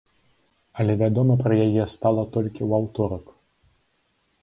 [0.83, 3.25] Але вядома пра яе стала толькі ў аўторак.